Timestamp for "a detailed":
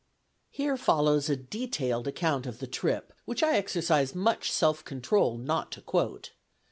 1.29-2.07